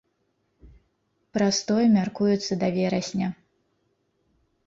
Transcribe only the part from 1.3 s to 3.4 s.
Прастой мяркуецца да верасня.